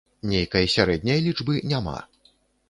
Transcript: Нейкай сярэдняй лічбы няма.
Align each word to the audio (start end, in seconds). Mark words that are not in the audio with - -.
Нейкай 0.29 0.65
сярэдняй 0.75 1.21
лічбы 1.27 1.61
няма. 1.75 1.95